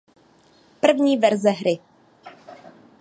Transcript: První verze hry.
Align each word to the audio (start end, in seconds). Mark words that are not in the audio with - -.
První 0.79 1.17
verze 1.17 1.49
hry. 1.51 1.79